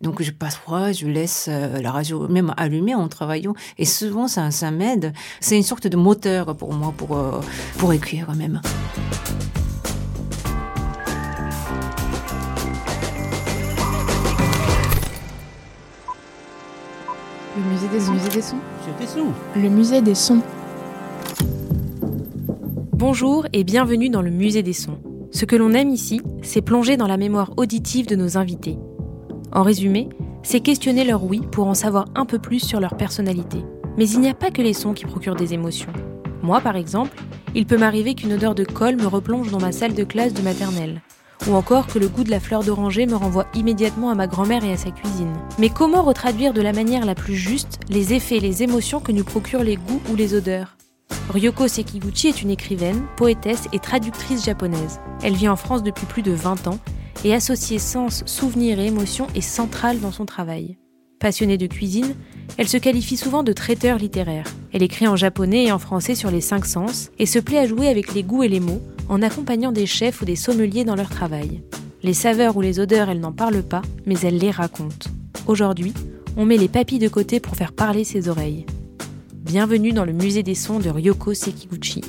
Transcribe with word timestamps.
Donc 0.00 0.22
je 0.22 0.30
passe 0.30 0.56
froid, 0.56 0.92
je 0.92 1.06
laisse 1.06 1.46
euh, 1.50 1.78
la 1.82 1.92
radio 1.92 2.26
même 2.26 2.54
allumée 2.56 2.94
en 2.94 3.06
travaillant. 3.08 3.52
Et 3.76 3.84
souvent, 3.84 4.28
ça, 4.28 4.50
ça 4.50 4.70
m'aide. 4.70 5.12
C'est 5.40 5.58
une 5.58 5.62
sorte 5.62 5.86
de 5.86 5.96
moteur 5.96 6.56
pour 6.56 6.72
moi, 6.72 6.94
pour, 6.96 7.18
euh, 7.18 7.40
pour 7.76 7.92
écrire 7.92 8.34
même. 8.34 8.62
Le 17.58 17.62
musée 17.70 17.88
des 17.88 18.00
sons. 18.00 18.12
musée 18.12 18.30
des 18.30 19.06
sons. 19.06 19.32
Le 19.54 19.68
musée 19.68 20.00
des 20.00 20.14
sons. 20.14 20.42
Bonjour 22.94 23.46
et 23.52 23.64
bienvenue 23.64 24.08
dans 24.08 24.22
le 24.22 24.30
musée 24.30 24.62
des 24.62 24.72
sons. 24.72 24.98
Ce 25.30 25.44
que 25.44 25.56
l'on 25.56 25.74
aime 25.74 25.90
ici, 25.90 26.22
c'est 26.42 26.62
plonger 26.62 26.96
dans 26.96 27.06
la 27.06 27.18
mémoire 27.18 27.52
auditive 27.58 28.06
de 28.06 28.16
nos 28.16 28.38
invités. 28.38 28.78
En 29.52 29.62
résumé, 29.64 30.08
c'est 30.42 30.60
questionner 30.60 31.04
leur 31.04 31.24
oui 31.24 31.40
pour 31.50 31.66
en 31.66 31.74
savoir 31.74 32.06
un 32.14 32.24
peu 32.24 32.38
plus 32.38 32.60
sur 32.60 32.78
leur 32.78 32.96
personnalité. 32.96 33.64
Mais 33.96 34.08
il 34.08 34.20
n'y 34.20 34.28
a 34.28 34.34
pas 34.34 34.50
que 34.50 34.62
les 34.62 34.72
sons 34.72 34.94
qui 34.94 35.04
procurent 35.04 35.34
des 35.34 35.54
émotions. 35.54 35.92
Moi, 36.42 36.60
par 36.60 36.76
exemple, 36.76 37.16
il 37.54 37.66
peut 37.66 37.76
m'arriver 37.76 38.14
qu'une 38.14 38.32
odeur 38.32 38.54
de 38.54 38.64
colle 38.64 38.96
me 38.96 39.06
replonge 39.06 39.50
dans 39.50 39.58
ma 39.58 39.72
salle 39.72 39.94
de 39.94 40.04
classe 40.04 40.32
du 40.32 40.42
maternelle. 40.42 41.02
Ou 41.48 41.54
encore 41.54 41.88
que 41.88 41.98
le 41.98 42.08
goût 42.08 42.22
de 42.22 42.30
la 42.30 42.38
fleur 42.38 42.62
d'oranger 42.62 43.06
me 43.06 43.16
renvoie 43.16 43.46
immédiatement 43.54 44.10
à 44.10 44.14
ma 44.14 44.28
grand-mère 44.28 44.64
et 44.64 44.72
à 44.72 44.76
sa 44.76 44.90
cuisine. 44.90 45.32
Mais 45.58 45.68
comment 45.68 46.02
retraduire 46.02 46.52
de 46.52 46.62
la 46.62 46.72
manière 46.72 47.04
la 47.04 47.14
plus 47.14 47.34
juste 47.34 47.80
les 47.88 48.14
effets 48.14 48.36
et 48.36 48.40
les 48.40 48.62
émotions 48.62 49.00
que 49.00 49.12
nous 49.12 49.24
procurent 49.24 49.64
les 49.64 49.76
goûts 49.76 50.00
ou 50.12 50.16
les 50.16 50.34
odeurs? 50.34 50.76
Ryoko 51.30 51.66
Sekiguchi 51.66 52.28
est 52.28 52.42
une 52.42 52.50
écrivaine, 52.50 53.02
poétesse 53.16 53.68
et 53.72 53.78
traductrice 53.78 54.44
japonaise. 54.44 55.00
Elle 55.22 55.34
vit 55.34 55.48
en 55.48 55.56
France 55.56 55.82
depuis 55.82 56.06
plus 56.06 56.22
de 56.22 56.32
20 56.32 56.68
ans 56.68 56.78
et 57.24 57.34
associer 57.34 57.78
sens, 57.78 58.22
souvenir 58.26 58.78
et 58.78 58.86
émotion 58.86 59.26
est 59.34 59.40
centrale 59.40 60.00
dans 60.00 60.12
son 60.12 60.26
travail. 60.26 60.78
Passionnée 61.18 61.58
de 61.58 61.66
cuisine, 61.66 62.14
elle 62.56 62.68
se 62.68 62.78
qualifie 62.78 63.18
souvent 63.18 63.42
de 63.42 63.52
traiteur 63.52 63.98
littéraire. 63.98 64.46
Elle 64.72 64.82
écrit 64.82 65.06
en 65.06 65.16
japonais 65.16 65.66
et 65.66 65.72
en 65.72 65.78
français 65.78 66.14
sur 66.14 66.30
les 66.30 66.40
cinq 66.40 66.64
sens 66.64 67.10
et 67.18 67.26
se 67.26 67.38
plaît 67.38 67.58
à 67.58 67.66
jouer 67.66 67.88
avec 67.88 68.14
les 68.14 68.22
goûts 68.22 68.42
et 68.42 68.48
les 68.48 68.60
mots 68.60 68.80
en 69.08 69.20
accompagnant 69.20 69.72
des 69.72 69.86
chefs 69.86 70.22
ou 70.22 70.24
des 70.24 70.36
sommeliers 70.36 70.84
dans 70.84 70.96
leur 70.96 71.10
travail. 71.10 71.62
Les 72.02 72.14
saveurs 72.14 72.56
ou 72.56 72.62
les 72.62 72.80
odeurs, 72.80 73.10
elle 73.10 73.20
n'en 73.20 73.32
parle 73.32 73.62
pas, 73.62 73.82
mais 74.06 74.18
elle 74.22 74.38
les 74.38 74.50
raconte. 74.50 75.08
Aujourd'hui, 75.46 75.92
on 76.38 76.46
met 76.46 76.56
les 76.56 76.68
papilles 76.68 76.98
de 76.98 77.08
côté 77.08 77.38
pour 77.38 77.56
faire 77.56 77.72
parler 77.72 78.04
ses 78.04 78.28
oreilles. 78.28 78.64
Bienvenue 79.34 79.92
dans 79.92 80.06
le 80.06 80.12
musée 80.12 80.42
des 80.42 80.54
sons 80.54 80.78
de 80.78 80.88
Ryoko 80.88 81.34
Sekiguchi. 81.34 82.02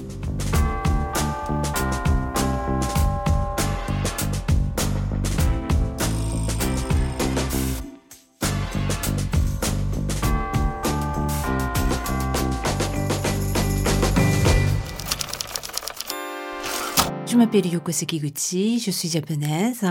M'appelle 17.41 17.73
Yoko 17.73 17.91
Sekiguchi, 17.91 18.77
je 18.77 18.91
suis 18.91 19.09
japonaise. 19.09 19.83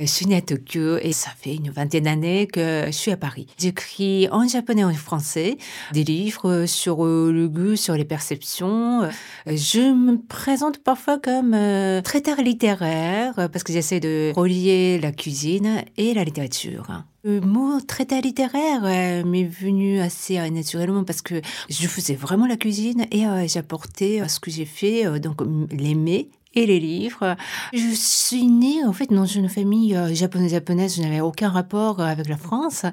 Je 0.00 0.06
suis 0.06 0.24
née 0.24 0.36
à 0.36 0.40
Tokyo 0.40 0.96
et 0.96 1.12
ça 1.12 1.28
fait 1.38 1.54
une 1.54 1.68
vingtaine 1.70 2.04
d'années 2.04 2.46
que 2.46 2.84
je 2.86 2.92
suis 2.92 3.10
à 3.10 3.18
Paris. 3.18 3.46
J'écris 3.58 4.26
en 4.30 4.48
japonais 4.48 4.80
et 4.80 4.84
en 4.84 4.94
français 4.94 5.58
des 5.92 6.02
livres 6.02 6.64
sur 6.64 7.04
euh, 7.04 7.30
le 7.30 7.46
goût, 7.50 7.76
sur 7.76 7.94
les 7.94 8.06
perceptions. 8.06 9.02
Je 9.46 9.92
me 9.92 10.16
présente 10.16 10.78
parfois 10.78 11.18
comme 11.18 11.52
euh, 11.52 12.00
traiteur 12.00 12.38
littéraire 12.38 13.34
parce 13.34 13.64
que 13.64 13.74
j'essaie 13.74 14.00
de 14.00 14.32
relier 14.34 14.98
la 14.98 15.12
cuisine 15.12 15.82
et 15.98 16.14
la 16.14 16.24
littérature. 16.24 16.86
Le 17.22 17.40
mot 17.40 17.82
traiteur 17.82 18.22
littéraire 18.22 18.80
euh, 18.84 19.24
m'est 19.24 19.44
venu 19.44 20.00
assez 20.00 20.38
naturellement 20.50 21.04
parce 21.04 21.20
que 21.20 21.42
je 21.68 21.86
faisais 21.86 22.14
vraiment 22.14 22.46
la 22.46 22.56
cuisine 22.56 23.04
et 23.10 23.24
j'apportais 23.46 24.26
ce 24.26 24.40
que 24.40 24.50
j'ai 24.50 24.64
fait, 24.64 25.20
donc 25.20 25.42
mets 25.42 26.28
et 26.54 26.66
les 26.66 26.80
livres. 26.80 27.36
Je 27.72 27.94
suis 27.94 28.46
née 28.46 28.84
en 28.84 28.92
fait 28.92 29.10
dans 29.10 29.26
une 29.26 29.48
famille 29.48 29.96
euh, 29.96 30.14
japonaise 30.14 30.52
japonaise. 30.52 30.96
Je 30.96 31.02
n'avais 31.02 31.20
aucun 31.20 31.48
rapport 31.48 32.00
euh, 32.00 32.04
avec 32.04 32.28
la 32.28 32.36
France, 32.36 32.84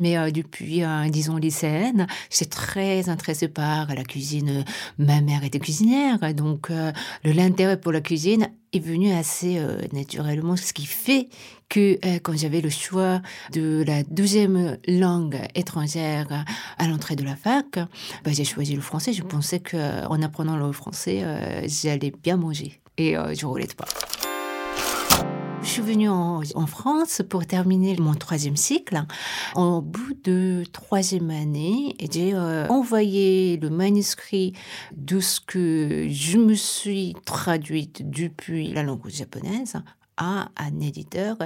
mais 0.00 0.16
euh, 0.16 0.30
depuis 0.30 0.82
euh, 0.82 1.08
disons 1.08 1.36
lycéenne, 1.36 2.06
j'étais 2.30 2.46
très 2.46 3.08
intéressée 3.08 3.48
par 3.48 3.94
la 3.94 4.04
cuisine. 4.04 4.64
Ma 4.98 5.20
mère 5.20 5.44
était 5.44 5.58
cuisinière, 5.58 6.18
donc 6.34 6.70
euh, 6.70 6.92
l'intérêt 7.24 7.80
pour 7.80 7.92
la 7.92 8.00
cuisine 8.00 8.48
est 8.72 8.80
venu 8.80 9.12
assez 9.12 9.58
naturellement, 9.92 10.56
ce 10.56 10.72
qui 10.74 10.84
fait 10.84 11.28
que 11.68 11.98
quand 12.18 12.36
j'avais 12.36 12.60
le 12.60 12.68
choix 12.68 13.22
de 13.52 13.82
la 13.86 14.02
deuxième 14.02 14.76
langue 14.86 15.38
étrangère 15.54 16.44
à 16.76 16.86
l'entrée 16.86 17.16
de 17.16 17.24
la 17.24 17.36
fac, 17.36 17.78
bah, 18.24 18.32
j'ai 18.32 18.44
choisi 18.44 18.74
le 18.74 18.82
français. 18.82 19.14
Je 19.14 19.22
pensais 19.22 19.60
qu'en 19.60 20.20
apprenant 20.20 20.56
le 20.56 20.72
français, 20.72 21.24
j'allais 21.66 22.12
bien 22.22 22.36
manger 22.36 22.80
et 22.98 23.16
euh, 23.16 23.34
je 23.34 23.46
roulais 23.46 23.66
pas. 23.76 23.86
Je 25.62 25.72
suis 25.72 25.82
venue 25.82 26.08
en, 26.08 26.42
en 26.54 26.66
France 26.66 27.22
pour 27.28 27.44
terminer 27.44 27.96
mon 27.96 28.14
troisième 28.14 28.56
cycle. 28.56 29.02
Au 29.56 29.80
bout 29.80 30.14
de 30.22 30.62
troisième 30.72 31.30
année, 31.30 31.96
j'ai 32.12 32.34
euh, 32.34 32.68
envoyé 32.68 33.56
le 33.56 33.68
manuscrit 33.68 34.52
de 34.96 35.18
ce 35.18 35.40
que 35.40 36.06
je 36.08 36.38
me 36.38 36.54
suis 36.54 37.14
traduite 37.24 38.08
depuis 38.08 38.72
la 38.72 38.84
langue 38.84 39.08
japonaise 39.08 39.74
à 40.16 40.50
un 40.56 40.80
éditeur 40.80 41.36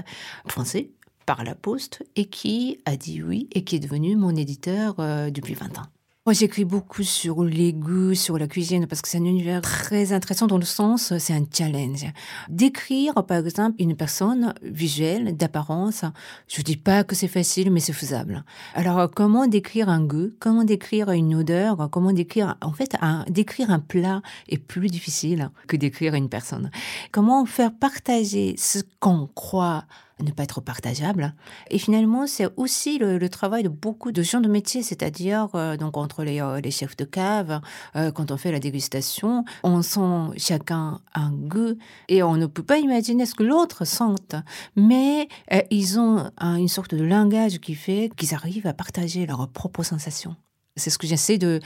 français 0.47 0.91
par 1.25 1.43
la 1.43 1.55
poste 1.55 2.05
et 2.15 2.27
qui 2.27 2.79
a 2.85 2.97
dit 2.97 3.23
oui 3.23 3.49
et 3.53 3.65
qui 3.65 3.77
est 3.77 3.81
devenu 3.81 4.17
mon 4.17 4.37
éditeur 4.37 4.97
euh, 4.99 5.31
depuis 5.31 5.55
20 5.55 5.79
ans. 5.79 5.87
Moi, 6.27 6.35
j'écris 6.35 6.67
beaucoup 6.67 7.03
sur 7.03 7.45
les 7.45 7.73
goûts, 7.73 8.13
sur 8.13 8.37
la 8.37 8.47
cuisine, 8.47 8.87
parce 8.87 9.01
que 9.01 9.09
c'est 9.09 9.17
un 9.17 9.25
univers 9.25 9.63
très 9.63 10.13
intéressant 10.13 10.47
dans 10.47 10.59
le 10.59 10.67
sens, 10.67 11.17
c'est 11.17 11.33
un 11.33 11.47
challenge. 11.51 12.05
D'écrire, 12.51 13.15
par 13.27 13.39
exemple, 13.39 13.77
une 13.79 13.97
personne 13.97 14.53
visuelle, 14.63 15.35
d'apparence, 15.35 16.05
je 16.47 16.61
dis 16.61 16.77
pas 16.77 17.05
que 17.05 17.15
c'est 17.15 17.27
facile, 17.27 17.71
mais 17.71 17.81
c'est 17.81 17.95
faisable. 17.95 18.45
Alors, 18.75 19.11
comment 19.11 19.47
décrire 19.47 19.89
un 19.89 20.05
goût, 20.05 20.31
comment 20.41 20.65
décrire 20.65 21.11
une 21.11 21.35
odeur, 21.35 21.89
comment 21.91 22.13
décrire, 22.13 22.59
en 22.61 22.73
fait, 22.73 22.97
décrire 23.31 23.71
un 23.71 23.81
plat 23.81 24.21
est 24.47 24.59
plus 24.59 24.89
difficile 24.89 25.51
que 25.69 25.77
d'écrire 25.79 26.13
une 26.13 26.29
personne. 26.29 26.71
Comment 27.13 27.47
faire 27.47 27.73
partager 27.73 28.57
ce 28.59 28.81
qu'on 28.99 29.27
croit 29.27 29.87
ne 30.23 30.31
pas 30.31 30.45
être 30.45 30.61
partageable. 30.61 31.35
Et 31.71 31.79
finalement, 31.79 32.27
c'est 32.27 32.49
aussi 32.57 32.99
le, 32.99 33.29
travail 33.29 33.63
de 33.63 33.69
beaucoup 33.69 34.13
de 34.13 34.23
gens 34.23 34.41
de 34.41 34.49
métier, 34.49 34.83
c'est-à-dire 34.83 35.49
euh, 35.55 35.77
donc 35.77 35.97
entre 35.97 36.25
les, 36.25 36.41
euh, 36.41 36.61
les, 36.61 36.71
chefs 36.71 36.97
de 36.97 37.05
cave, 37.05 37.61
euh, 37.97 38.11
quand 38.11 38.31
on 38.31 38.37
fait 38.37 38.51
la 38.51 38.59
dégustation, 38.59 39.45
on 39.63 39.83
sent 39.83 40.37
chacun 40.37 41.01
un 41.15 41.31
goût 41.31 41.77
et 42.09 42.23
on 42.23 42.37
ne 42.37 42.47
peut 42.47 42.63
pas 42.63 42.79
imaginer 42.79 43.27
ce 43.27 43.35
que 43.35 43.43
l'autre 43.43 43.85
sente, 43.85 44.35
mais 44.77 45.29
ils 45.71 45.99
ont 45.99 46.31
un, 46.39 46.57
une 46.57 46.69
sorte 46.69 46.95
de 46.95 47.05
langage 47.05 47.61
qui 47.61 47.75
fait 47.75 48.11
qu'ils 48.17 48.35
arrivent 48.35 48.67
à 48.67 48.75
partager 48.75 49.27
leurs 49.27 49.49
propres 49.49 49.83
sensations. 49.83 50.37
C'est 50.77 50.91
ce 50.91 50.99
que 50.99 51.07
j'essaie 51.07 51.39
de, 51.39 51.61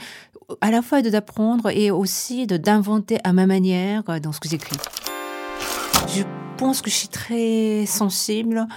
à 0.61 0.71
la 0.71 0.81
fois 0.81 1.01
d'apprendre 1.01 1.69
et 1.69 1.91
aussi 1.91 2.47
d'inventer 2.47 3.17
à 3.23 3.33
ma 3.33 3.45
manière 3.45 4.03
dans 4.21 4.31
ce 4.31 4.39
que 4.39 4.49
j'écris. 4.49 4.77
Je 6.07 6.23
pense 6.57 6.81
que 6.81 6.89
je 6.89 6.95
suis 6.95 7.07
très 7.07 7.85
sensible 7.85 8.67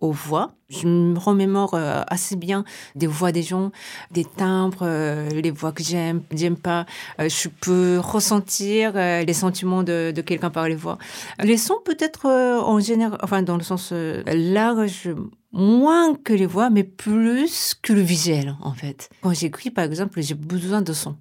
aux 0.00 0.12
voix. 0.12 0.52
Je 0.68 0.86
me 0.86 1.18
remémore 1.18 1.74
euh, 1.74 2.02
assez 2.08 2.36
bien 2.36 2.64
des 2.94 3.06
voix 3.06 3.32
des 3.32 3.42
gens, 3.42 3.70
des 4.10 4.24
timbres, 4.24 4.82
euh, 4.82 5.28
les 5.30 5.50
voix 5.50 5.72
que 5.72 5.82
j'aime, 5.82 6.22
j'aime 6.32 6.56
pas. 6.56 6.84
Euh, 7.20 7.28
je 7.28 7.48
peux 7.48 7.98
ressentir 7.98 8.92
les 8.94 9.32
sentiments 9.32 9.82
de, 9.82 10.12
de 10.14 10.20
quelqu'un 10.20 10.50
par 10.50 10.68
les 10.68 10.74
voix. 10.74 10.98
Les 11.42 11.56
sons 11.56 11.78
peut-être 11.84 12.26
en 12.26 12.80
général, 12.80 13.18
enfin 13.22 13.42
dans 13.42 13.56
le 13.56 13.62
sens 13.62 13.92
large, 14.26 15.10
moins 15.52 16.14
que 16.14 16.32
les 16.32 16.46
voix, 16.46 16.70
mais 16.70 16.84
plus 16.84 17.74
que 17.80 17.92
le 17.92 18.00
visuel 18.00 18.56
en 18.60 18.74
fait. 18.74 19.08
Quand 19.22 19.32
j'écris 19.32 19.70
par 19.70 19.84
exemple, 19.84 20.20
j'ai 20.20 20.34
besoin 20.34 20.82
de 20.82 20.92
son. 20.92 21.16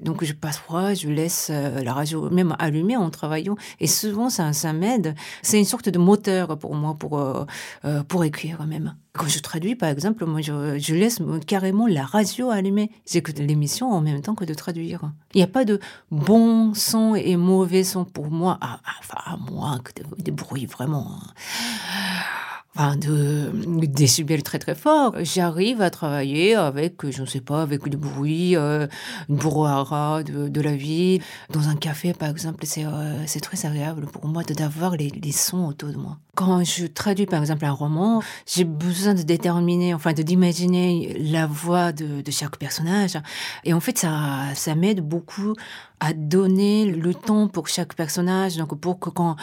Donc 0.00 0.24
je 0.24 0.32
parfois 0.32 0.92
je 0.94 1.08
laisse 1.08 1.48
euh, 1.52 1.82
la 1.82 1.92
radio 1.92 2.28
même 2.28 2.56
allumée 2.58 2.96
en 2.96 3.10
travaillant 3.10 3.56
et 3.80 3.86
souvent 3.86 4.28
ça, 4.28 4.52
ça 4.52 4.72
m'aide. 4.72 5.14
C'est 5.42 5.58
une 5.58 5.64
sorte 5.64 5.88
de 5.88 5.98
moteur 5.98 6.58
pour 6.58 6.74
moi 6.74 6.94
pour 6.94 7.18
euh, 7.18 7.44
euh, 7.84 8.02
pour 8.02 8.24
écrire 8.24 8.64
même. 8.66 8.96
Quand 9.12 9.28
je 9.28 9.38
traduis 9.38 9.76
par 9.76 9.88
exemple, 9.88 10.24
moi 10.26 10.40
je, 10.40 10.78
je 10.78 10.94
laisse 10.94 11.20
carrément 11.46 11.86
la 11.86 12.04
radio 12.04 12.50
allumée. 12.50 12.90
J'écoute 13.06 13.38
l'émission 13.38 13.92
en 13.92 14.00
même 14.00 14.20
temps 14.20 14.34
que 14.34 14.44
de 14.44 14.54
traduire. 14.54 15.12
Il 15.32 15.38
n'y 15.38 15.44
a 15.44 15.46
pas 15.46 15.64
de 15.64 15.78
bon 16.10 16.74
son 16.74 17.14
et 17.14 17.36
mauvais 17.36 17.84
son 17.84 18.04
pour 18.04 18.30
moi. 18.30 18.58
Ah, 18.60 18.80
enfin 18.98 19.18
à 19.24 19.36
moins 19.36 19.78
que 19.78 19.92
des, 19.92 20.22
des 20.22 20.30
bruits 20.32 20.66
vraiment. 20.66 21.08
hein 21.12 21.30
enfin 22.76 22.96
de 22.96 23.50
décibels 23.86 24.42
très 24.42 24.58
très 24.58 24.74
forts, 24.74 25.14
j'arrive 25.20 25.80
à 25.80 25.90
travailler 25.90 26.54
avec, 26.54 27.08
je 27.08 27.22
ne 27.22 27.26
sais 27.26 27.40
pas, 27.40 27.62
avec 27.62 27.88
du 27.88 27.96
bruit, 27.96 28.56
euh, 28.56 28.86
une 29.28 29.36
brouhaha 29.36 30.22
de, 30.22 30.48
de, 30.48 30.60
la 30.60 30.74
vie. 30.74 31.20
Dans 31.50 31.68
un 31.68 31.76
café, 31.76 32.12
par 32.14 32.28
exemple, 32.28 32.64
c'est 32.66 32.84
euh, 32.84 33.40
très 33.40 33.66
agréable 33.66 34.06
pour 34.06 34.26
moi 34.26 34.42
d'avoir 34.42 34.96
les, 34.96 35.10
les 35.10 35.32
sons 35.32 35.66
autour 35.66 35.90
de 35.90 35.96
moi. 35.96 36.18
Quand 36.34 36.64
je 36.64 36.86
traduis, 36.86 37.26
par 37.26 37.40
exemple, 37.40 37.64
un 37.64 37.72
roman, 37.72 38.22
j'ai 38.46 38.64
besoin 38.64 39.14
de 39.14 39.22
déterminer, 39.22 39.94
enfin, 39.94 40.12
d'imaginer 40.12 41.16
la 41.20 41.46
voix 41.46 41.92
de, 41.92 42.22
de 42.22 42.30
chaque 42.32 42.56
personnage. 42.56 43.16
Et 43.64 43.72
en 43.72 43.80
fait, 43.80 43.98
ça, 43.98 44.46
ça 44.54 44.74
m'aide 44.74 45.00
beaucoup 45.00 45.54
à 46.04 46.12
donner 46.12 46.84
le 46.84 47.14
temps 47.14 47.48
pour 47.48 47.68
chaque 47.68 47.94
personnage, 47.94 48.56
donc 48.56 48.78
pour 48.78 48.98
que 48.98 49.08
quand 49.08 49.36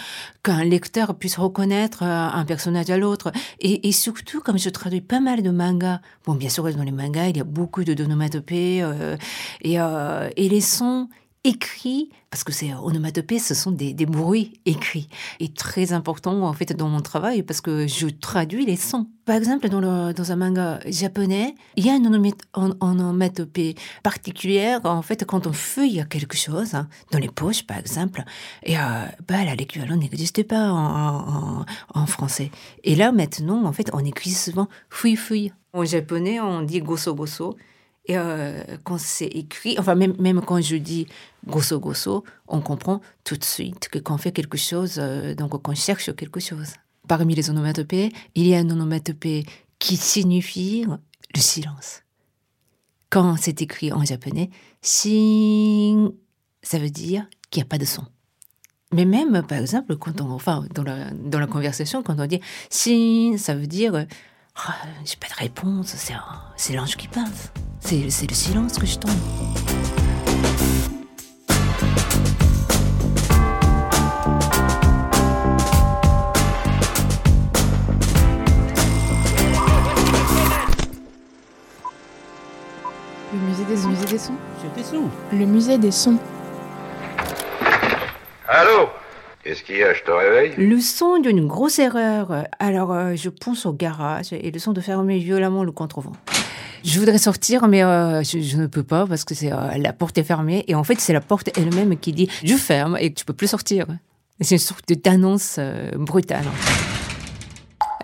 qu'un 0.44 0.64
lecteur 0.64 1.16
puisse 1.16 1.38
reconnaître 1.38 2.04
euh, 2.04 2.28
un 2.32 2.46
personnage 2.46 2.90
à 2.92 2.98
l'autre. 2.98 3.32
Et, 3.60 3.88
et, 3.88 3.92
surtout, 3.92 4.42
comme 4.42 4.60
je 4.60 4.70
traduis 4.70 5.02
pas 5.02 5.20
mal 5.20 5.42
de 5.42 5.50
mangas, 5.50 6.02
bon, 6.26 6.36
bien 6.36 6.50
sûr, 6.50 6.72
dans 6.72 6.84
les 6.84 6.92
mangas, 6.92 7.30
il 7.30 7.38
y 7.38 7.40
a 7.40 7.44
beaucoup 7.44 7.84
de 7.84 8.04
onomatopées 8.04 8.84
euh, 8.84 9.18
et, 9.62 9.80
euh, 9.80 10.30
et 10.36 10.50
les 10.50 10.62
sons 10.62 11.10
écrits, 11.44 12.10
parce 12.30 12.44
que 12.44 12.52
c'est 12.52 12.74
onomatopée, 12.74 13.40
ce 13.40 13.56
sont 13.56 13.72
des, 13.72 13.94
bruits 14.06 14.60
écrits. 14.66 15.10
Et 15.40 15.50
très 15.50 15.92
important, 15.92 16.44
en 16.44 16.54
fait, 16.54 16.74
dans 16.74 16.88
mon 16.88 17.02
travail, 17.02 17.42
parce 17.42 17.62
que 17.62 17.88
je 17.88 18.08
traduis 18.08 18.66
les 18.66 18.76
sons. 18.76 19.08
Par 19.26 19.36
exemple, 19.36 19.68
dans, 19.70 20.32
un 20.32 20.36
manga 20.36 20.80
japonais, 20.86 21.56
il 21.78 21.86
y 21.86 21.90
a 21.90 21.96
une 21.96 22.08
onomatopée 22.82 23.76
particulière, 24.04 24.82
en 24.84 25.02
fait, 25.02 25.26
quand 25.26 25.48
on 25.48 25.54
feuille 25.54 26.06
quelque 26.10 26.38
chose, 26.38 26.76
hein, 26.76 26.88
dans 27.12 27.20
les 27.20 27.30
poches, 27.30 27.66
par 27.66 27.78
exemple, 27.78 28.24
et 28.64 28.78
euh, 28.78 29.06
bah, 29.28 29.44
l'équivalent 29.56 29.96
n'existe 29.96 30.44
pas 30.44 30.70
en, 30.72 31.66
en, 31.94 32.06
français. 32.06 32.52
Et 32.84 32.96
là, 32.96 33.12
maintenant, 33.12 33.66
en 33.66 33.74
fait, 33.74 33.90
on 33.94 34.06
écrit 34.06 34.32
souvent 34.32 34.68
fouille 34.90 35.16
fouille. 35.16 35.54
En 35.74 35.86
japonais, 35.86 36.40
on 36.40 36.62
dit 36.62 36.82
gosso 36.82 37.16
gosso. 37.16 37.56
Et 38.06 38.18
euh, 38.18 38.64
quand 38.84 38.98
c'est 38.98 39.28
écrit, 39.28 39.78
enfin 39.78 39.96
même, 39.96 40.16
même 40.20 40.42
quand 40.42 40.60
je 40.62 40.76
dis 40.76 41.08
gosso 41.48 41.80
gosso, 41.80 42.24
on 42.48 42.62
comprend 42.62 43.02
tout 43.24 43.38
de 43.38 43.44
suite 43.44 43.90
que 43.90 44.00
quand 44.00 44.16
on 44.16 44.18
fait 44.18 44.32
quelque 44.32 44.58
chose, 44.58 44.96
euh, 44.98 45.36
donc 45.36 45.62
qu'on 45.62 45.76
cherche 45.76 46.14
quelque 46.16 46.40
chose. 46.40 46.74
Parmi 47.08 47.36
les 47.36 47.50
onomatopées, 47.50 48.12
il 48.36 48.48
y 48.48 48.56
a 48.56 48.60
une 48.60 48.72
onomatopée 48.72 49.46
qui 49.80 49.98
signifie 49.98 50.86
le 51.36 51.40
silence. 51.40 52.02
Quand 53.10 53.36
c'est 53.38 53.62
écrit 53.62 53.92
en 53.92 54.04
japonais, 54.04 54.50
shin, 54.82 56.12
ça 56.64 56.80
veut 56.80 56.90
dire 56.90 57.28
qu'il 57.50 57.62
n'y 57.62 57.66
a 57.66 57.70
pas 57.70 57.78
de 57.78 57.86
son. 57.86 58.04
Mais 58.94 59.06
même, 59.06 59.44
par 59.48 59.58
exemple, 59.60 59.96
quand 59.98 60.22
on, 60.22 60.32
enfin, 60.32 60.66
dans 60.74 60.84
la, 60.84 61.12
dans 61.12 61.40
la 61.40 61.48
conversation, 61.48 62.04
quand 62.04 62.20
on 62.20 62.26
dit 62.26 62.42
shin, 62.72 63.36
ça 63.38 63.54
veut 63.54 63.68
dire 63.68 64.06
oh, 64.68 64.72
j'ai 65.06 65.16
pas 65.16 65.28
de 65.28 65.40
réponse, 65.40 65.96
c'est 66.56 66.74
l'ange 66.74 66.96
qui 66.98 67.08
passe. 67.08 67.52
C'est 67.80 68.28
le 68.28 68.34
silence 68.36 68.78
que 68.78 68.86
je 68.86 68.98
tombe. 68.98 69.12
Le 83.34 83.40
musée 83.40 83.64
des, 83.64 83.88
musée 83.88 84.06
des 84.06 84.18
sons. 84.18 84.34
C'était 84.62 84.84
sous. 84.84 85.10
Le 85.32 85.46
musée 85.46 85.78
des 85.78 85.92
sons. 85.92 86.18
Allô? 88.48 88.90
Qu'est-ce 89.44 89.64
qu'il 89.64 89.78
y 89.78 89.84
a 89.84 89.94
Je 89.94 90.04
te 90.04 90.12
réveille? 90.12 90.54
Le 90.58 90.80
son 90.80 91.20
d'une 91.20 91.48
grosse 91.48 91.80
erreur. 91.80 92.46
Alors, 92.60 92.94
euh, 92.94 93.16
je 93.16 93.30
pense 93.30 93.66
au 93.66 93.74
garage 93.74 94.34
et 94.34 94.52
le 94.52 94.60
son 94.60 94.72
de 94.72 94.82
fermer 94.82 95.18
violemment 95.18 95.64
le 95.64 95.72
contrevent. 95.72 96.12
Je 96.84 97.00
voudrais 97.00 97.18
sortir, 97.18 97.68
mais 97.68 97.84
euh, 97.84 98.22
je, 98.24 98.58
ne 98.58 98.68
peux 98.68 98.84
pas 98.84 99.08
parce 99.08 99.24
que 99.24 99.34
c'est 99.34 99.52
euh, 99.52 99.78
la 99.78 99.94
porte 99.94 100.18
est 100.20 100.24
fermée. 100.24 100.64
Et 100.68 100.76
en 100.76 100.84
fait, 100.84 101.00
c'est 101.00 101.14
la 101.14 101.22
porte 101.22 101.50
elle-même 101.58 101.98
qui 101.98 102.14
dit 102.14 102.30
je 102.44 102.56
ferme 102.56 102.98
et 103.00 103.12
tu 103.14 103.26
peux 103.26 103.34
plus 103.34 103.48
sortir. 103.48 103.88
C'est 104.40 104.56
une 104.56 104.60
sorte 104.60 104.92
d'annonce 104.94 105.60
brutale. 105.96 106.46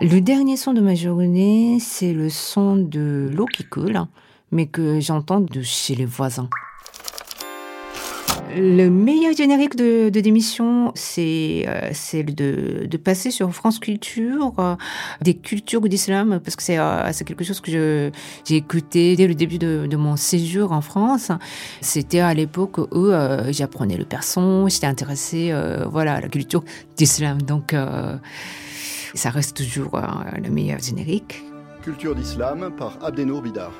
Le 0.02 0.20
dernier 0.22 0.58
son 0.58 0.74
de 0.74 0.82
ma 0.82 0.94
journée, 0.94 1.80
c'est 1.80 2.14
le 2.14 2.30
son 2.30 2.76
de 2.76 3.30
l'eau 3.34 3.46
qui 3.46 3.64
coule, 3.64 4.00
mais 4.52 4.68
que 4.68 5.00
j'entends 5.00 5.42
de 5.42 5.62
chez 5.64 5.96
les 5.96 6.06
voisins. 6.06 6.50
Le 8.56 8.90
meilleur 8.90 9.36
générique 9.36 9.76
de, 9.76 10.10
de 10.10 10.20
démission, 10.20 10.92
c'est 10.96 11.66
euh, 11.68 11.90
celle 11.94 12.34
de, 12.34 12.86
de 12.90 12.98
passer 12.98 13.30
sur 13.30 13.54
France 13.54 13.80
Culture, 13.80 14.54
euh, 14.60 14.76
des 15.22 15.34
cultures 15.36 15.82
d'islam, 15.82 16.40
parce 16.44 16.56
que 16.56 16.64
c'est 16.64 16.78
euh, 16.78 17.12
quelque 17.26 17.44
chose 17.44 17.60
que 17.60 18.12
j'ai 18.46 18.56
écouté 18.56 19.16
dès 19.16 19.28
le 19.28 19.36
début 19.36 19.58
de, 19.58 19.88
de, 19.88 19.98
mon 19.98 20.16
séjour 20.16 20.72
en 20.72 20.82
France. 20.82 21.32
C'était 21.82 22.20
à 22.20 22.34
l'époque 22.34 22.78
où 22.78 23.08
euh, 23.08 23.52
j'apprenais 23.52 23.98
le 23.98 24.06
persan, 24.06 24.68
j'étais 24.70 24.88
intéressée 24.88 25.54
voilà, 25.90 26.16
à 26.16 26.22
la 26.22 26.30
culture 26.30 26.64
d'islam. 26.96 27.42
Donc, 27.42 27.76
ça 29.14 29.30
reste 29.30 29.58
toujours 29.58 30.00
le 30.42 30.50
meilleur 30.50 30.80
générique. 30.80 31.44
Culture 31.88 32.16
d'islam 32.16 32.70
par 32.78 32.98
Abdenour 33.02 33.42
Bidar. 33.42 33.72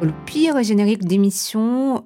Le 0.00 0.12
pire 0.24 0.62
générique 0.62 1.04
d'émission, 1.04 2.02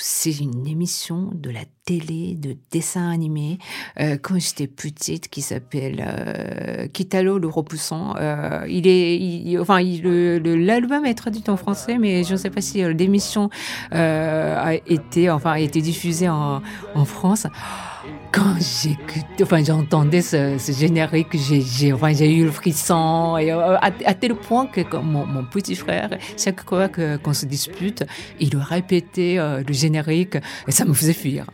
c'est 0.00 0.40
une 0.40 0.66
émission 0.66 1.30
de 1.32 1.48
la 1.50 1.60
télé, 1.84 2.34
de 2.34 2.56
dessin 2.72 3.08
animé, 3.08 3.58
euh, 4.00 4.16
quand 4.20 4.40
j'étais 4.40 4.66
petite, 4.66 5.28
qui 5.28 5.42
s'appelle 5.42 6.04
euh, 6.04 6.88
Kitalo 6.88 7.38
le 7.38 7.46
repoussant. 7.46 8.16
Euh, 8.16 8.66
il 8.68 8.88
est, 8.88 9.16
il, 9.16 9.60
enfin, 9.60 9.80
l'album 9.80 11.06
est 11.06 11.14
traduit 11.14 11.44
en 11.46 11.56
français, 11.56 11.96
mais 11.96 12.24
je 12.24 12.32
ne 12.32 12.36
sais 12.36 12.50
pas 12.50 12.60
si 12.60 12.82
l'émission 12.82 13.50
a 13.92 14.74
été, 14.88 15.30
enfin, 15.30 15.52
a 15.52 15.60
été 15.60 15.82
diffusée 15.82 16.28
en, 16.28 16.62
en 16.96 17.04
France. 17.04 17.46
Quand 18.34 18.56
j'écoutais, 18.58 19.44
enfin, 19.44 19.62
j'entendais 19.62 20.20
ce, 20.20 20.58
ce, 20.58 20.72
générique, 20.72 21.36
j'ai, 21.36 21.92
enfin, 21.92 22.12
j'ai 22.12 22.34
eu 22.34 22.44
le 22.44 22.50
frisson, 22.50 23.36
et 23.36 23.52
à, 23.52 23.78
à, 23.80 24.14
tel 24.14 24.34
point 24.34 24.66
que 24.66 24.80
mon, 24.96 25.24
mon, 25.24 25.44
petit 25.44 25.76
frère, 25.76 26.10
chaque 26.36 26.68
fois 26.68 26.88
qu'on 26.88 27.32
se 27.32 27.46
dispute, 27.46 28.02
il 28.40 28.56
répétait 28.56 29.36
euh, 29.38 29.62
le 29.64 29.72
générique, 29.72 30.36
et 30.66 30.72
ça 30.72 30.84
me 30.84 30.94
faisait 30.94 31.12
fuir. 31.12 31.46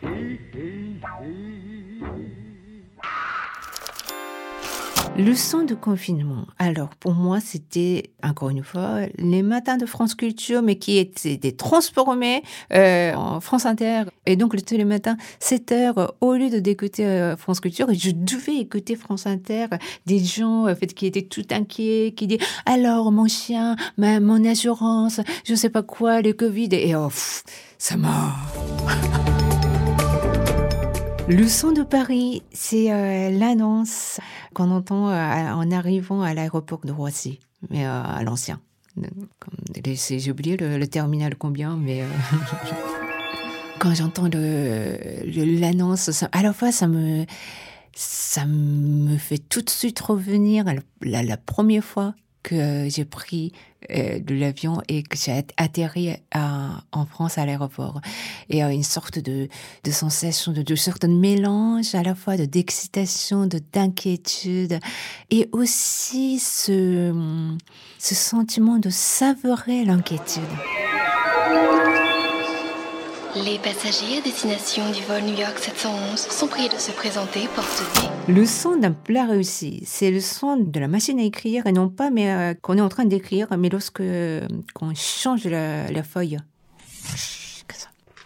Le 5.17 5.35
son 5.35 5.63
de 5.63 5.75
confinement. 5.75 6.47
Alors, 6.57 6.89
pour 6.95 7.13
moi, 7.13 7.39
c'était, 7.41 8.11
encore 8.23 8.49
une 8.49 8.63
fois, 8.63 9.01
les 9.17 9.43
matins 9.43 9.75
de 9.75 9.85
France 9.85 10.15
Culture, 10.15 10.61
mais 10.61 10.77
qui 10.77 10.97
étaient 10.97 11.51
transformés 11.51 12.43
euh, 12.73 13.13
en 13.13 13.41
France 13.41 13.65
Inter. 13.65 14.03
Et 14.25 14.37
donc, 14.37 14.55
tous 14.65 14.75
les 14.75 14.85
matins, 14.85 15.17
7 15.39 15.71
heures, 15.73 16.15
au 16.21 16.33
lieu 16.33 16.61
d'écouter 16.61 17.05
euh, 17.05 17.35
France 17.35 17.59
Culture, 17.59 17.87
je 17.93 18.11
devais 18.11 18.55
écouter 18.55 18.95
France 18.95 19.27
Inter, 19.27 19.67
des 20.05 20.19
gens 20.19 20.69
en 20.69 20.75
fait, 20.75 20.93
qui 20.93 21.05
étaient 21.05 21.21
tout 21.23 21.45
inquiets, 21.51 22.13
qui 22.15 22.27
disaient 22.27 22.45
«Alors, 22.65 23.11
mon 23.11 23.27
chien, 23.27 23.75
ma, 23.97 24.21
mon 24.21 24.45
assurance, 24.45 25.19
je 25.45 25.51
ne 25.51 25.57
sais 25.57 25.69
pas 25.69 25.83
quoi, 25.83 26.21
le 26.21 26.31
Covid.» 26.31 26.69
Et 26.71 26.95
oh, 26.95 27.09
ça 27.77 27.97
m'a... 27.97 28.33
Le 31.27 31.47
son 31.47 31.71
de 31.71 31.83
Paris, 31.83 32.43
c'est 32.51 32.91
euh, 32.91 33.29
l'annonce 33.29 34.19
qu'on 34.53 34.71
entend 34.71 35.09
euh, 35.09 35.51
en 35.51 35.71
arrivant 35.71 36.21
à 36.21 36.33
l'aéroport 36.33 36.81
de 36.83 36.91
Roissy, 36.91 37.39
mais 37.69 37.85
euh, 37.85 38.03
à 38.03 38.23
l'ancien. 38.23 38.59
J'ai 39.85 40.31
oublié 40.31 40.57
le, 40.57 40.77
le, 40.77 40.87
terminal 40.87 41.35
combien, 41.35 41.77
mais 41.77 42.03
quand 43.79 43.93
j'entends 43.93 44.27
l'annonce, 44.33 46.23
à 46.31 46.41
la 46.41 46.51
fois 46.51 46.71
ça 46.73 46.87
me 46.87 47.25
ça 47.93 48.45
me 48.45 49.17
fait 49.17 49.37
tout 49.37 49.61
de 49.61 49.69
suite 49.69 49.99
revenir 49.99 50.67
à 50.67 50.73
la, 51.01 51.23
la 51.23 51.37
première 51.37 51.83
fois 51.83 52.15
que 52.43 52.87
j'ai 52.89 53.05
pris 53.05 53.51
euh, 53.89 54.19
de 54.19 54.35
l'avion 54.35 54.81
et 54.87 55.03
que 55.03 55.17
j'ai 55.17 55.43
atterri 55.57 56.15
à, 56.31 56.83
en 56.91 57.05
France 57.05 57.37
à 57.37 57.45
l'aéroport. 57.45 57.99
Et 58.49 58.63
euh, 58.63 58.69
une 58.69 58.83
sorte 58.83 59.19
de, 59.19 59.47
de 59.83 59.91
sensation, 59.91 60.51
de, 60.51 60.61
de 60.61 60.75
sorte 60.75 61.03
de 61.03 61.07
mélange 61.07 61.95
à 61.95 62.03
la 62.03 62.15
fois 62.15 62.37
de 62.37 62.45
d'excitation, 62.45 63.47
de 63.47 63.59
d'inquiétude 63.73 64.79
et 65.29 65.49
aussi 65.51 66.39
ce, 66.39 67.13
ce 67.97 68.15
sentiment 68.15 68.77
de 68.77 68.89
savourer 68.89 69.83
l'inquiétude. 69.83 70.43
Les 73.35 73.59
passagers 73.59 74.17
à 74.17 74.21
destination 74.21 74.91
du 74.91 75.01
vol 75.03 75.21
New 75.21 75.39
York 75.39 75.57
711 75.57 76.19
sont 76.19 76.47
priés 76.47 76.67
de 76.67 76.75
se 76.75 76.91
présenter 76.91 77.47
porte 77.55 77.81
B. 77.95 78.29
Le 78.29 78.45
son 78.45 78.75
d'un 78.75 78.91
plat 78.91 79.25
réussi, 79.25 79.81
c'est 79.85 80.11
le 80.11 80.19
son 80.19 80.57
de 80.57 80.79
la 80.81 80.89
machine 80.89 81.17
à 81.17 81.23
écrire 81.23 81.65
et 81.65 81.71
non 81.71 81.87
pas 81.87 82.09
mais 82.09 82.29
euh, 82.29 82.53
qu'on 82.61 82.77
est 82.77 82.81
en 82.81 82.89
train 82.89 83.05
d'écrire, 83.05 83.47
mais 83.57 83.69
lorsque 83.69 84.01
euh, 84.01 84.45
qu'on 84.73 84.93
change 84.95 85.45
la, 85.45 85.89
la 85.89 86.03
feuille. 86.03 86.39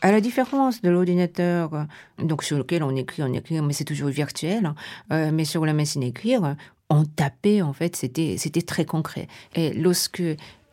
À 0.02 0.12
la 0.12 0.22
différence 0.22 0.82
de 0.82 0.90
l'ordinateur, 0.90 1.74
euh, 1.76 1.84
donc 2.24 2.44
sur 2.44 2.58
lequel 2.58 2.82
on 2.82 2.96
écrit, 2.96 3.22
on 3.22 3.32
écrit, 3.34 3.62
mais 3.62 3.74
c'est 3.74 3.86
toujours 3.86 4.10
virtuel. 4.10 4.66
hein, 4.66 4.76
euh, 5.12 5.30
mais 5.32 5.46
sur 5.46 5.66
la 5.68 5.74
machine 5.74 6.02
à 6.02 6.08
écrire, 6.08 6.56
on 6.90 7.06
tapait 7.06 7.62
en 7.62 7.74
fait, 7.74 7.96
c'était 7.96 8.38
c'était 8.38 8.62
très 8.64 8.86
concret. 8.86 9.28
Et 9.56 9.72
lorsque 9.74 10.24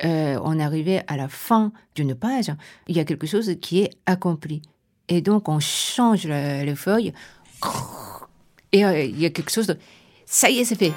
euh, 0.04 0.38
on 0.42 0.58
arrivait 0.58 1.02
à 1.06 1.16
la 1.16 1.28
fin 1.28 1.72
d'une 1.94 2.14
page, 2.14 2.52
il 2.88 2.96
y 2.96 3.00
a 3.00 3.04
quelque 3.04 3.26
chose 3.26 3.54
qui 3.60 3.82
est 3.82 3.90
accompli. 4.06 4.62
Et 5.08 5.20
donc 5.20 5.48
on 5.48 5.60
change 5.60 6.26
la, 6.26 6.64
la 6.64 6.74
feuille 6.74 7.12
et 8.72 8.84
euh, 8.84 9.04
il 9.04 9.20
y 9.20 9.26
a 9.26 9.30
quelque 9.30 9.50
chose 9.50 9.66
de 9.66 9.76
ça 10.26 10.48
y 10.50 10.60
est, 10.60 10.64
c'est 10.64 10.76
fait. 10.76 10.92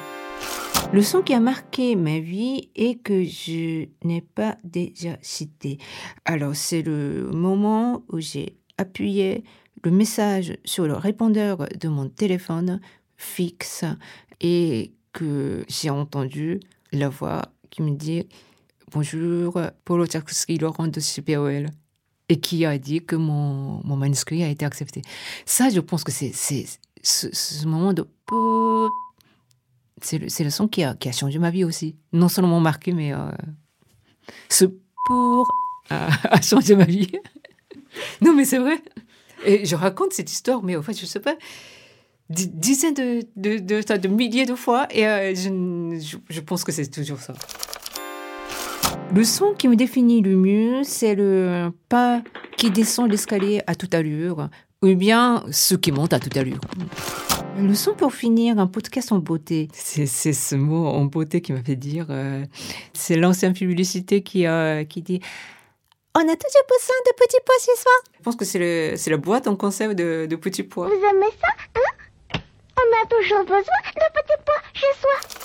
Le 0.94 1.02
son 1.02 1.22
qui 1.22 1.34
a 1.34 1.42
marqué 1.42 1.96
ma 1.98 2.20
vie 2.20 2.70
et 2.76 2.98
que 2.98 3.26
je 3.26 3.88
n'ai 4.04 4.22
pas 4.22 4.58
déjà 4.64 5.18
cité. 5.22 5.78
Alors, 6.24 6.56
c'est 6.56 6.82
le 6.82 7.30
moment 7.34 8.04
où 8.10 8.20
j'ai 8.20 8.56
appuyé 8.78 9.44
le 9.84 9.92
message 9.92 10.58
sur 10.64 10.88
le 10.88 10.94
répondeur 10.94 11.68
de 11.78 11.90
mon 11.90 12.08
téléphone 12.08 12.80
fixe 13.18 13.84
et 14.40 14.94
que 15.12 15.66
j'ai 15.68 15.90
entendu 15.90 16.62
la 16.94 17.10
voix 17.10 17.42
qui 17.70 17.82
me 17.82 17.92
dit 17.92 18.26
Bonjour, 18.92 19.60
Paulo 19.84 20.06
Tchaikovsky, 20.06 20.58
Laurent 20.58 20.88
de 20.88 21.00
CPOL. 21.00 21.68
Et 22.28 22.40
qui 22.40 22.66
a 22.66 22.78
dit 22.80 23.06
que 23.06 23.16
mon, 23.16 23.82
mon 23.84 23.96
manuscrit 23.96 24.44
a 24.44 24.48
été 24.50 24.66
accepté. 24.66 25.04
Ça, 25.46 25.70
je 25.70 25.80
pense 25.80 26.04
que 26.04 26.12
c'est 26.12 26.32
ce, 26.34 27.28
ce 27.32 27.68
moment 27.68 27.94
de 27.94 28.08
c'est 30.02 30.44
le, 30.44 30.50
son 30.50 30.68
qui 30.68 30.84
a, 30.84 30.96
qui 30.96 31.08
a 31.08 31.12
changé 31.12 31.38
ma 31.40 31.52
vie 31.52 31.64
aussi. 31.64 31.96
Non 32.14 32.28
seulement 32.28 32.60
marqué, 32.60 32.94
mais 32.94 33.14
euh, 33.14 33.30
ce 34.50 34.66
pour 35.06 35.48
a, 35.90 36.42
changé 36.42 36.76
ma 36.76 36.86
vie. 36.86 37.12
non, 38.22 38.34
mais 38.34 38.46
c'est 38.46 38.58
vrai. 38.58 38.82
Et 39.46 39.66
je 39.66 39.76
raconte 39.76 40.14
cette 40.14 40.32
histoire, 40.32 40.64
mais 40.64 40.76
en 40.76 40.82
fait, 40.82 41.00
je 41.00 41.06
sais 41.06 41.20
pas, 41.20 41.36
di- 42.30 42.48
dizaines 42.48 42.96
de, 42.96 43.22
de, 43.36 43.98
de, 43.98 44.08
milliers 44.08 44.46
de 44.46 44.56
fois, 44.56 44.88
et 44.90 45.06
euh, 45.08 45.36
je, 45.36 46.18
je 46.30 46.40
pense 46.42 46.64
que 46.64 46.72
c'est 46.72 46.88
toujours 46.90 47.20
ça. 47.20 47.34
Le 49.16 49.24
son 49.24 49.54
qui 49.54 49.68
me 49.68 49.76
définit 49.76 50.22
le 50.22 50.36
mieux, 50.36 50.84
c'est 50.84 51.16
le 51.16 51.72
pas 51.90 52.22
qui 52.58 52.70
descend 52.70 53.10
l'escalier 53.10 53.62
à 53.66 53.76
toute 53.76 53.94
allure, 53.94 54.50
ou 54.82 54.94
bien 54.96 55.44
ce 55.52 55.76
qui 55.76 55.92
monte 55.92 56.12
à 56.14 56.20
toute 56.20 56.36
allure. 56.36 56.60
Le 57.58 57.74
son 57.74 57.94
pour 57.94 58.14
finir, 58.14 58.60
un 58.60 58.68
podcast 58.68 59.14
en 59.14 59.20
beauté. 59.20 59.70
C'est 59.74 60.06
c'est 60.06 60.34
ce 60.34 60.56
mot 60.56 60.88
en 60.88 61.06
beauté 61.06 61.40
qui 61.40 61.54
m'a 61.54 61.64
fait 61.64 61.78
dire. 61.78 62.08
euh, 62.10 62.44
c'est 62.94 63.16
l'ancien 63.16 63.54
publicité 63.54 64.22
qui, 64.22 64.46
euh, 64.46 64.84
qui 64.84 65.02
dit 65.02 65.22
On 66.14 66.20
a 66.20 66.24
toujours 66.36 66.66
besoin 66.68 66.98
de 67.08 67.14
petits 67.18 67.38
pois 67.46 67.56
ce 67.60 67.82
soir. 67.82 67.96
Je 68.18 68.24
pense 68.24 68.36
que 68.36 68.44
c'est 68.44 68.60
le- 68.60 68.98
c'est 68.98 69.12
la 69.12 69.18
boîte 69.18 69.48
en 69.48 69.56
conserve 69.56 69.94
de, 69.96 70.26
de 70.30 70.36
petits 70.36 70.64
pois. 70.64 70.88
Vous 70.88 70.94
aimez 70.94 71.32
ça, 71.42 71.48
hein? 71.76 72.40
On 72.78 73.04
a 73.04 73.08
toujours 73.08 73.44
besoin 73.46 73.62
de 73.96 74.08
petits 74.14 74.42
pois 74.46 74.62
chez 74.74 74.94
soi. 75.00 75.45